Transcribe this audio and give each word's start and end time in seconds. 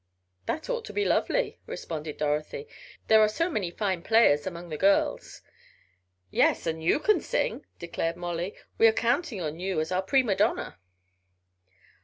"That 0.47 0.67
ought 0.67 0.83
to 0.85 0.93
be 0.93 1.05
lovely," 1.05 1.59
responded 1.67 2.17
Dorothy. 2.17 2.67
"There 3.07 3.21
are 3.21 3.29
so 3.29 3.51
many 3.51 3.69
fine 3.69 4.01
players 4.01 4.47
among 4.47 4.69
the 4.69 4.75
girls." 4.77 5.43
"Yes, 6.31 6.65
and 6.65 6.83
you 6.83 6.99
can 6.99 7.21
sing," 7.21 7.67
declared 7.77 8.15
Molly. 8.15 8.55
"We 8.79 8.87
are 8.87 8.93
counting 8.93 9.41
on 9.41 9.59
you 9.59 9.85
for 9.85 9.93
our 9.93 10.01
prima 10.01 10.33
donna." 10.35 10.79